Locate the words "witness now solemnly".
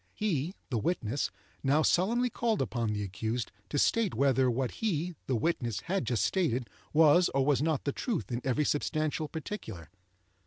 0.79-2.31